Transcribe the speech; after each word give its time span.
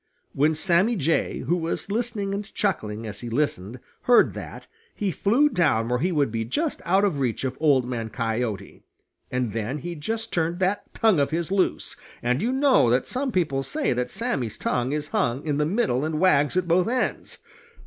When 0.33 0.55
Sammy 0.55 0.95
Jay, 0.95 1.41
who 1.41 1.55
was 1.55 1.91
listening 1.91 2.33
and 2.33 2.51
chuckling 2.55 3.05
as 3.05 3.19
he 3.19 3.29
listened, 3.29 3.79
heard 4.05 4.33
that, 4.33 4.65
he 4.95 5.11
flew 5.11 5.47
down 5.47 5.89
where 5.89 5.99
he 5.99 6.11
would 6.11 6.31
be 6.31 6.43
just 6.43 6.81
out 6.85 7.05
of 7.05 7.19
reach 7.19 7.43
of 7.43 7.55
Old 7.59 7.85
Man 7.87 8.09
Coyote, 8.09 8.81
and 9.29 9.53
then 9.53 9.77
he 9.77 9.93
just 9.93 10.33
turned 10.33 10.57
that 10.57 10.91
tongue 10.95 11.19
of 11.19 11.29
his 11.29 11.51
loose, 11.51 11.95
and 12.23 12.41
you 12.41 12.51
know 12.51 12.89
that 12.89 13.07
some 13.07 13.31
people 13.31 13.61
say 13.61 13.93
that 13.93 14.09
Sammy's 14.09 14.57
tongue 14.57 14.91
is 14.91 15.09
hung 15.09 15.45
in 15.45 15.57
the 15.57 15.67
middle 15.67 16.03
and 16.03 16.19
wags 16.19 16.57
at 16.57 16.67
both 16.67 16.87
ends. 16.87 17.37